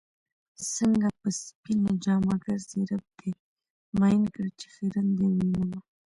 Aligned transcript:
څنګه 0.75 1.07
په 1.19 1.27
سپينه 1.41 1.91
جامه 2.03 2.35
ګرځې 2.45 2.81
رب 2.91 3.05
دې 3.19 3.31
مئين 3.99 4.23
کړه 4.33 4.49
چې 4.59 4.67
خيرن 4.75 5.07
دې 5.17 5.25
ووينمه 5.29 5.79